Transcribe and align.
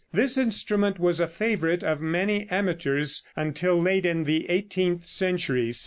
This 0.11 0.35
instrument 0.35 0.97
was 0.97 1.19
a 1.19 1.27
favorite 1.27 1.83
with 1.83 1.99
many 1.99 2.49
amateurs 2.49 3.21
until 3.35 3.79
late 3.79 4.03
in 4.03 4.23
the 4.23 4.49
eighteenth 4.49 5.05
century. 5.05 5.71